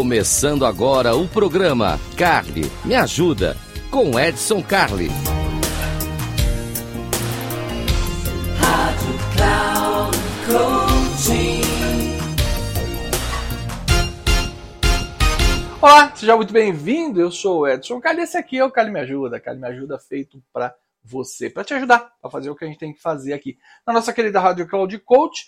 [0.00, 3.54] Começando agora o programa Carly Me Ajuda,
[3.90, 5.08] com Edson Carli.
[8.58, 11.60] Rádio Cloud Coaching.
[15.82, 17.20] Olá, seja muito bem-vindo.
[17.20, 18.22] Eu sou o Edson Carli.
[18.22, 19.38] Esse aqui é o Carli Me Ajuda.
[19.38, 22.78] Carli Me Ajuda feito para você, para te ajudar a fazer o que a gente
[22.78, 25.44] tem que fazer aqui na nossa querida Rádio Cloud Coach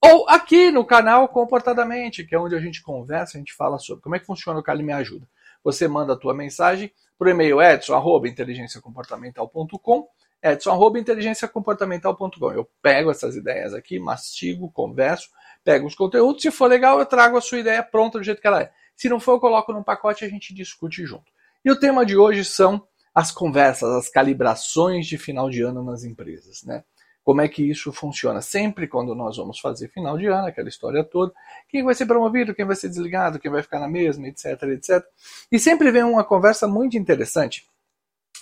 [0.00, 4.02] ou aqui no canal Comportadamente, que é onde a gente conversa, a gente fala sobre
[4.02, 5.26] como é que funciona o Cali Me Ajuda.
[5.62, 10.08] Você manda a tua mensagem para o e-mail edson.inteligenciacomportamental.com
[10.42, 15.28] edson.inteligenciacomportamental.com Eu pego essas ideias aqui, mastigo, converso,
[15.64, 18.46] pego os conteúdos, se for legal eu trago a sua ideia pronta do jeito que
[18.46, 18.70] ela é.
[18.96, 21.32] Se não for, eu coloco num pacote e a gente discute junto.
[21.64, 26.04] E o tema de hoje são as conversas, as calibrações de final de ano nas
[26.04, 26.84] empresas, né?
[27.28, 28.40] Como é que isso funciona?
[28.40, 31.30] Sempre quando nós vamos fazer final de ano, aquela história toda,
[31.68, 35.04] quem vai ser promovido, quem vai ser desligado, quem vai ficar na mesma, etc, etc.
[35.52, 37.68] E sempre vem uma conversa muito interessante,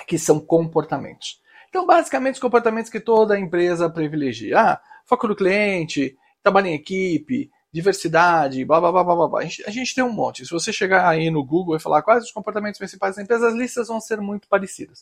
[0.06, 1.42] que são comportamentos.
[1.68, 4.56] Então, basicamente, os comportamentos que toda empresa privilegia.
[4.56, 9.40] Ah, foco no cliente, trabalho em equipe, diversidade, blá blá blá blá blá.
[9.40, 10.46] A gente, a gente tem um monte.
[10.46, 13.54] Se você chegar aí no Google e falar quais os comportamentos principais da empresa, as
[13.54, 15.00] listas vão ser muito parecidas.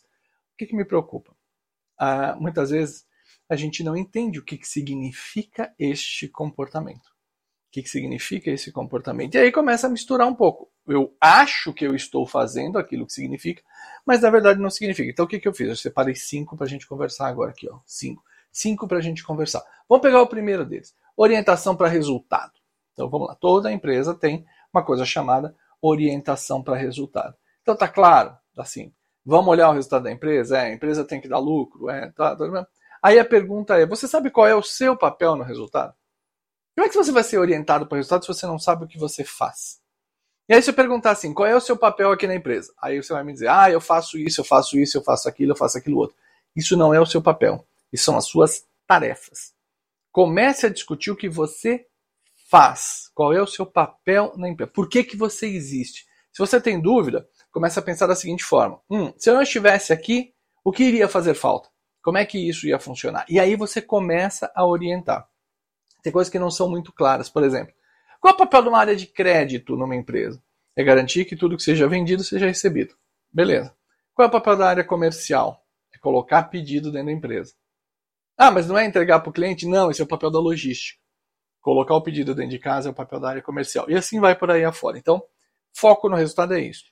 [0.54, 1.36] O que, que me preocupa?
[1.98, 3.04] Ah, muitas vezes
[3.48, 7.06] a gente não entende o que, que significa este comportamento.
[7.06, 9.34] O que, que significa esse comportamento?
[9.34, 10.70] E aí começa a misturar um pouco.
[10.87, 13.62] Eu acho que eu estou fazendo aquilo que significa,
[14.06, 15.11] mas na verdade não significa.
[15.11, 15.69] Então o que, que eu fiz?
[15.69, 17.69] Eu separei cinco para a gente conversar agora aqui.
[17.69, 17.81] Ó.
[17.84, 18.22] Cinco.
[18.53, 19.65] Cinco para a gente conversar.
[19.89, 20.95] Vamos pegar o primeiro deles.
[21.17, 22.53] Orientação para resultado.
[22.92, 23.34] Então vamos lá.
[23.34, 27.34] Toda empresa tem uma coisa chamada orientação para resultado.
[27.62, 28.92] Então tá claro, assim,
[29.25, 30.59] vamos olhar o resultado da empresa?
[30.59, 32.67] É, a empresa tem que dar lucro, é, tá, tá,
[33.05, 35.94] Aí a pergunta é: você sabe qual é o seu papel no resultado?
[36.74, 38.88] Como é que você vai ser orientado para o resultado se você não sabe o
[38.88, 39.78] que você faz?
[40.48, 42.72] E aí se eu perguntar assim, qual é o seu papel aqui na empresa?
[42.81, 45.53] Aí você vai me dizer, ah, eu faço isso, eu faço isso, eu faço aquilo,
[45.53, 46.16] eu faço aquilo outro.
[46.56, 47.66] Isso não é o seu papel.
[47.92, 49.53] Isso são as suas tarefas.
[50.10, 51.86] Comece a discutir o que você
[52.50, 53.10] faz.
[53.15, 54.72] Qual é o seu papel na empresa?
[54.72, 56.06] Por que, que você existe?
[56.32, 58.81] Se você tem dúvida, comece a pensar da seguinte forma.
[58.91, 60.34] Hum, se eu não estivesse aqui,
[60.65, 61.73] o que iria fazer falta?
[62.04, 63.25] Como é que isso ia funcionar?
[63.31, 65.26] E aí você começa a orientar.
[66.03, 67.31] Tem coisas que não são muito claras.
[67.31, 67.75] Por exemplo,
[68.20, 70.38] qual é o papel de uma área de crédito numa empresa?
[70.76, 72.94] É garantir que tudo que seja vendido seja recebido.
[73.32, 73.75] Beleza.
[74.12, 75.65] Qual é o papel da área comercial?
[75.94, 77.54] É colocar pedido dentro da empresa.
[78.36, 79.66] Ah, mas não é entregar para o cliente?
[79.66, 81.00] Não, esse é o papel da logística.
[81.62, 83.88] Colocar o pedido dentro de casa é o papel da área comercial.
[83.88, 84.98] E assim vai por aí afora.
[84.98, 85.25] Então,
[85.75, 86.84] foco no resultado é isso.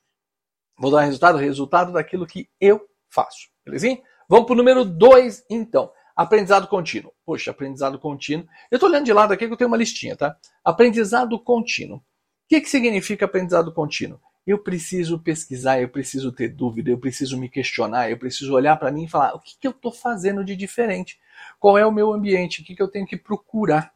[0.78, 2.80] Vou dar resultado, resultado daquilo que eu
[3.10, 3.50] faço.
[3.62, 4.00] Belezinha?
[4.28, 5.90] Vamos para o número 2, então.
[6.14, 7.12] Aprendizado contínuo.
[7.24, 8.46] Poxa, aprendizado contínuo.
[8.70, 10.36] Eu estou olhando de lado aqui que eu tenho uma listinha, tá?
[10.64, 11.98] Aprendizado contínuo.
[11.98, 12.02] O
[12.48, 14.20] que, que significa aprendizado contínuo?
[14.46, 18.90] Eu preciso pesquisar, eu preciso ter dúvida, eu preciso me questionar, eu preciso olhar para
[18.90, 21.18] mim e falar: o que, que eu estou fazendo de diferente?
[21.58, 22.60] Qual é o meu ambiente?
[22.60, 23.94] O que, que eu tenho que procurar?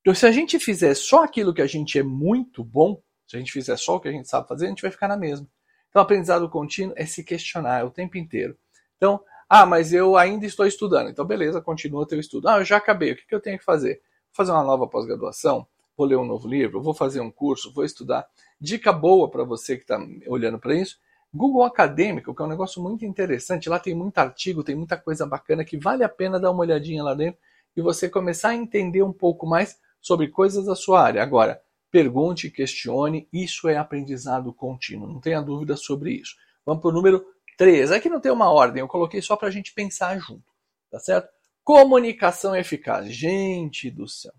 [0.00, 3.38] Então, se a gente fizer só aquilo que a gente é muito bom, se a
[3.38, 5.46] gente fizer só o que a gente sabe fazer, a gente vai ficar na mesma.
[5.88, 8.56] Então, aprendizado contínuo é se questionar o tempo inteiro.
[8.96, 9.22] Então,
[9.52, 11.10] ah, mas eu ainda estou estudando.
[11.10, 12.48] Então, beleza, continua teu estudo.
[12.48, 13.10] Ah, eu já acabei.
[13.10, 13.94] O que, eu tenho que fazer?
[13.94, 15.66] Vou fazer uma nova pós-graduação?
[15.96, 16.80] Vou ler um novo livro?
[16.80, 17.74] Vou fazer um curso?
[17.74, 18.28] Vou estudar?
[18.60, 20.98] Dica boa para você que está olhando para isso.
[21.34, 23.68] Google Acadêmico, que é um negócio muito interessante.
[23.68, 27.02] Lá tem muito artigo, tem muita coisa bacana que vale a pena dar uma olhadinha
[27.02, 27.40] lá dentro
[27.76, 31.24] e você começar a entender um pouco mais sobre coisas da sua área.
[31.24, 31.60] Agora,
[31.90, 36.36] pergunte, questione, isso é aprendizado contínuo, não tenha dúvida sobre isso.
[36.64, 37.26] Vamos para o número
[37.60, 40.50] Três, aqui não tem uma ordem, eu coloquei só para a gente pensar junto,
[40.90, 41.28] tá certo?
[41.62, 43.14] Comunicação eficaz.
[43.14, 44.32] Gente do céu.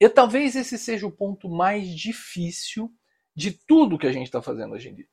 [0.00, 2.90] E talvez esse seja o ponto mais difícil
[3.34, 5.06] de tudo que a gente está fazendo hoje em dia.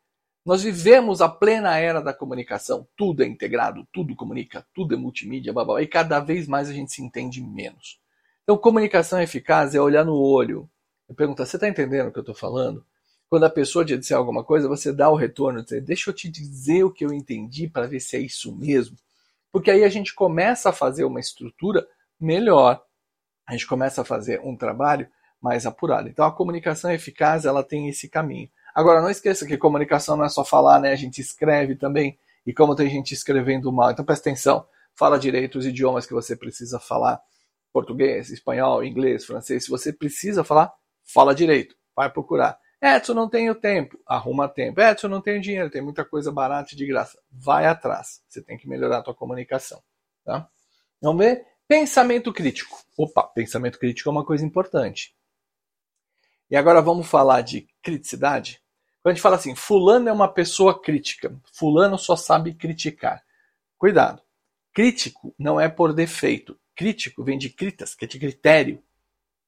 [0.45, 2.87] Nós vivemos a plena era da comunicação.
[2.95, 6.73] Tudo é integrado, tudo comunica, tudo é multimídia, blá, blá, e cada vez mais a
[6.73, 7.99] gente se entende menos.
[8.43, 10.69] Então, comunicação eficaz é olhar no olho
[11.09, 12.85] e perguntar: você está entendendo o que eu estou falando?
[13.33, 16.29] Quando a pessoa te disser alguma coisa, você dá o retorno, dizer, deixa eu te
[16.29, 18.95] dizer o que eu entendi para ver se é isso mesmo.
[19.51, 21.83] Porque aí a gente começa a fazer uma estrutura
[22.19, 22.79] melhor.
[23.47, 25.09] A gente começa a fazer um trabalho
[25.41, 26.07] mais apurado.
[26.07, 28.47] Então a comunicação eficaz, ela tem esse caminho.
[28.75, 30.91] Agora não esqueça que comunicação não é só falar, né?
[30.91, 32.19] A gente escreve também.
[32.45, 34.63] E como tem gente escrevendo mal, então presta atenção.
[34.93, 37.19] Fala direito os idiomas que você precisa falar.
[37.71, 39.63] Português, espanhol, inglês, francês.
[39.63, 40.71] Se você precisa falar,
[41.03, 41.75] fala direito.
[41.95, 42.61] Vai procurar.
[42.83, 43.97] Edson, não tenho tempo.
[44.05, 44.81] Arruma tempo.
[44.81, 45.69] Edson, não tenho dinheiro.
[45.69, 47.17] Tem muita coisa barata e de graça.
[47.31, 48.21] Vai atrás.
[48.27, 49.81] Você tem que melhorar a tua comunicação.
[50.25, 50.49] Tá?
[51.01, 51.47] Vamos ver?
[51.65, 52.77] Pensamento crítico.
[52.97, 55.15] Opa, pensamento crítico é uma coisa importante.
[56.51, 58.61] E agora vamos falar de criticidade?
[59.01, 63.23] Quando a gente fala assim, fulano é uma pessoa crítica, fulano só sabe criticar.
[63.77, 64.21] Cuidado.
[64.73, 66.59] Crítico não é por defeito.
[66.75, 68.83] Crítico vem de critas, que é de critério.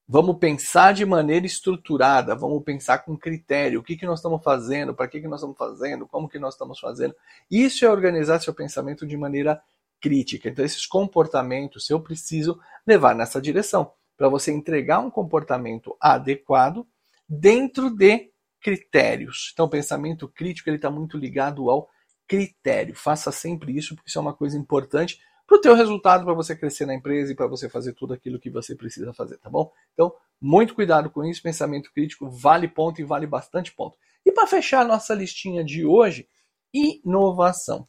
[0.08, 3.80] Vamos pensar de maneira estruturada, vamos pensar com critério.
[3.80, 6.54] O que, que nós estamos fazendo, para que, que nós estamos fazendo, como que nós
[6.54, 7.14] estamos fazendo.
[7.50, 9.60] Isso é organizar seu pensamento de maneira
[10.00, 10.48] crítica.
[10.48, 16.86] Então, esses comportamentos eu preciso levar nessa direção, para você entregar um comportamento adequado
[17.28, 18.30] dentro de
[18.60, 19.50] critérios.
[19.52, 21.88] Então, o pensamento crítico está muito ligado ao
[22.28, 22.94] critério.
[22.94, 26.56] Faça sempre isso, porque isso é uma coisa importante para o teu resultado, para você
[26.56, 29.72] crescer na empresa e para você fazer tudo aquilo que você precisa fazer, tá bom?
[29.94, 33.96] Então, muito cuidado com isso, pensamento crítico vale ponto e vale bastante ponto.
[34.24, 36.28] E para fechar nossa listinha de hoje,
[36.74, 37.88] inovação.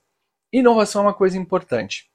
[0.54, 2.12] Inovação é uma coisa importante.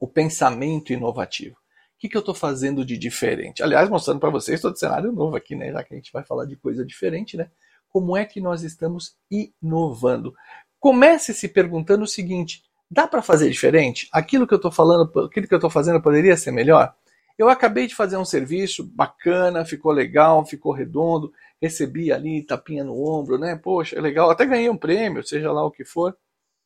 [0.00, 1.54] O pensamento inovativo.
[1.54, 3.62] O que, que eu estou fazendo de diferente?
[3.62, 5.70] Aliás, mostrando para vocês, de cenário novo aqui, né?
[5.70, 7.50] Já que a gente vai falar de coisa diferente, né?
[7.88, 10.34] Como é que nós estamos inovando?
[10.78, 14.08] Comece se perguntando o seguinte: Dá para fazer diferente?
[14.10, 16.92] Aquilo que eu estou falando, aquilo que eu estou fazendo poderia ser melhor?
[17.38, 21.32] Eu acabei de fazer um serviço bacana, ficou legal, ficou redondo,
[21.62, 23.54] recebi ali tapinha no ombro, né?
[23.54, 26.16] Poxa, é legal, até ganhei um prêmio, seja lá o que for.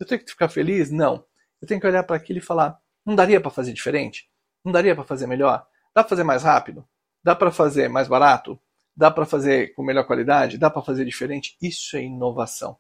[0.01, 0.91] Eu tenho que ficar feliz?
[0.91, 1.25] Não.
[1.61, 4.29] Eu tenho que olhar para aquilo e falar: não daria para fazer diferente?
[4.65, 5.67] Não daria para fazer melhor?
[5.95, 6.85] Dá para fazer mais rápido?
[7.23, 8.59] Dá para fazer mais barato?
[8.97, 10.57] Dá para fazer com melhor qualidade?
[10.57, 11.57] Dá para fazer diferente?
[11.61, 12.79] Isso é inovação.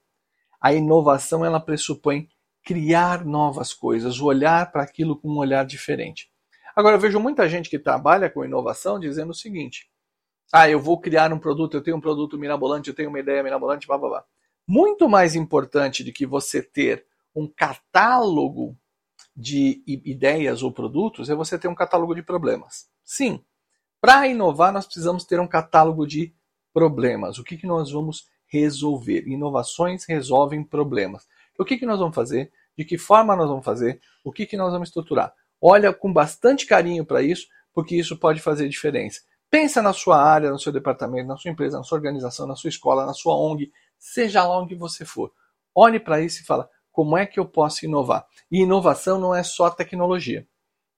[0.60, 2.28] A inovação ela pressupõe
[2.64, 6.30] criar novas coisas, olhar para aquilo com um olhar diferente.
[6.74, 9.88] Agora, eu vejo muita gente que trabalha com inovação dizendo o seguinte:
[10.52, 13.42] ah, eu vou criar um produto, eu tenho um produto mirabolante, eu tenho uma ideia
[13.42, 14.24] mirabolante, blá blá blá.
[14.66, 17.04] Muito mais importante do que você ter
[17.36, 18.76] um catálogo
[19.36, 22.88] de ideias ou produtos é você ter um catálogo de problemas.
[23.04, 23.44] Sim,
[24.00, 26.34] para inovar nós precisamos ter um catálogo de
[26.72, 27.38] problemas.
[27.38, 29.26] O que, que nós vamos resolver?
[29.26, 31.26] Inovações resolvem problemas.
[31.58, 32.52] O que, que nós vamos fazer?
[32.76, 34.00] De que forma nós vamos fazer?
[34.24, 35.32] O que, que nós vamos estruturar?
[35.60, 39.20] Olha com bastante carinho para isso, porque isso pode fazer diferença.
[39.50, 42.68] Pensa na sua área, no seu departamento, na sua empresa, na sua organização, na sua
[42.68, 45.32] escola, na sua ONG, seja lá onde você for.
[45.74, 48.26] Olhe para isso e fala: como é que eu posso inovar?
[48.50, 50.46] E inovação não é só tecnologia.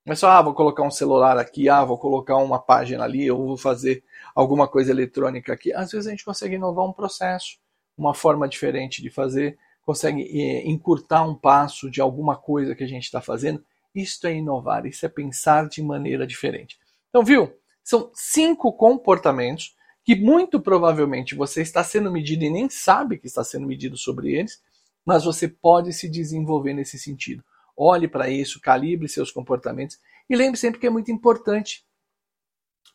[0.05, 3.31] Não é só, ah, vou colocar um celular aqui, ah, vou colocar uma página ali,
[3.31, 4.05] ou vou fazer
[4.35, 5.73] alguma coisa eletrônica aqui.
[5.73, 7.59] Às vezes a gente consegue inovar um processo,
[7.97, 12.89] uma forma diferente de fazer, consegue é, encurtar um passo de alguma coisa que a
[12.89, 13.65] gente está fazendo.
[13.95, 16.77] Isto é inovar, isso é pensar de maneira diferente.
[17.09, 17.57] Então, viu?
[17.85, 23.45] São cinco comportamentos que muito provavelmente você está sendo medido e nem sabe que está
[23.45, 24.61] sendo medido sobre eles,
[25.05, 27.45] mas você pode se desenvolver nesse sentido.
[27.77, 31.87] Olhe para isso, calibre seus comportamentos e lembre sempre que é muito importante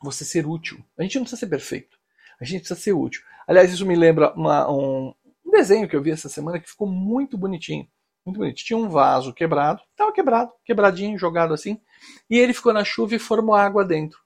[0.04, 0.84] você ser útil.
[0.98, 1.98] A gente não precisa ser perfeito,
[2.40, 3.22] a gente precisa ser útil.
[3.48, 5.14] Aliás, isso me lembra uma, um,
[5.52, 7.86] um desenho que eu vi essa semana que ficou muito bonitinho.
[8.26, 8.64] Muito bonito.
[8.64, 11.82] Tinha um vaso quebrado, estava quebrado, quebradinho, jogado assim,
[12.30, 14.18] e ele ficou na chuva e formou água dentro.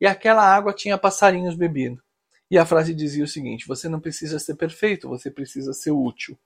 [0.00, 2.02] E aquela água tinha passarinhos bebendo.
[2.50, 6.38] E a frase dizia o seguinte: você não precisa ser perfeito, você precisa ser útil.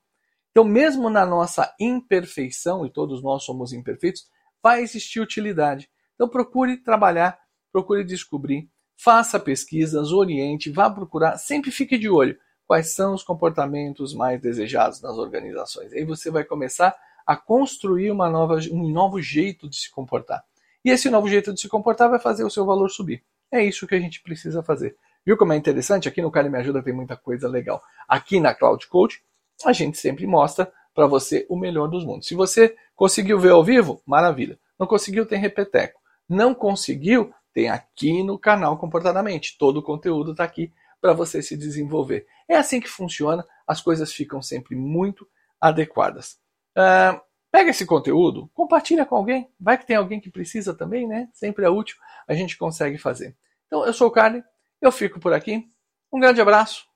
[0.51, 4.27] Então, mesmo na nossa imperfeição, e todos nós somos imperfeitos,
[4.63, 5.89] vai existir utilidade.
[6.15, 7.39] Então, procure trabalhar,
[7.73, 14.15] procure descobrir, faça pesquisas, oriente, vá procurar, sempre fique de olho quais são os comportamentos
[14.15, 15.93] mais desejados nas organizações.
[15.93, 20.45] Aí você vai começar a construir uma nova, um novo jeito de se comportar.
[20.85, 23.23] E esse novo jeito de se comportar vai fazer o seu valor subir.
[23.51, 24.97] É isso que a gente precisa fazer.
[25.25, 26.07] Viu como é interessante?
[26.07, 27.83] Aqui no Cali Me Ajuda tem muita coisa legal.
[28.07, 29.23] Aqui na Cloud Coach,
[29.65, 32.29] a gente sempre mostra para você o melhor dos mundos.
[32.29, 34.59] Se você conseguiu ver ao vivo, maravilha.
[34.79, 36.01] Não conseguiu, tem repeteco.
[36.29, 39.57] Não conseguiu, tem aqui no canal Comportadamente.
[39.59, 40.71] Todo o conteúdo está aqui
[41.05, 42.27] para você se desenvolver.
[42.49, 45.29] É assim que funciona, as coisas ficam sempre muito
[45.61, 46.39] adequadas.
[46.75, 47.21] Uh,
[47.53, 51.29] pega esse conteúdo, compartilha com alguém, vai que tem alguém que precisa também, né?
[51.35, 53.37] Sempre é útil, a gente consegue fazer.
[53.67, 54.43] Então, eu sou o Carly,
[54.81, 55.69] eu fico por aqui.
[56.11, 56.87] Um grande abraço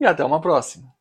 [0.00, 0.92] e até uma próxima.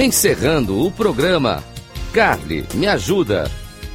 [0.00, 1.62] Encerrando o programa,
[2.12, 3.44] Carly me ajuda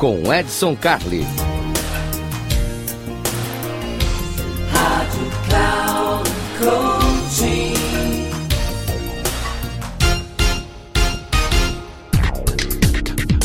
[0.01, 1.24] com Edson Carli.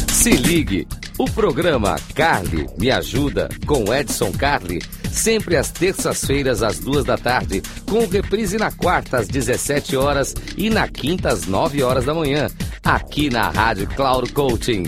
[0.08, 4.80] Se ligue, o programa Carly Me Ajuda com Edson Carli
[5.16, 10.68] sempre às terças-feiras às duas da tarde, com reprise na quarta às 17 horas e
[10.70, 12.48] na quinta às 9 horas da manhã,
[12.84, 14.84] aqui na Rádio Cloud Coaching.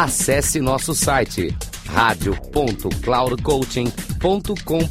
[0.00, 1.54] Acesse nosso site
[1.88, 4.88] radio.cloudcoaching.com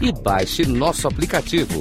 [0.00, 1.78] e baixe nosso aplicativo.